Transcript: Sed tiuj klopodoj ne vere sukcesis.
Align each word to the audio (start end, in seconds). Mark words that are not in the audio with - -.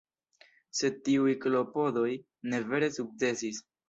Sed 0.77 0.95
tiuj 1.09 1.35
klopodoj 1.43 2.09
ne 2.55 2.63
vere 2.71 2.91
sukcesis. 2.97 3.61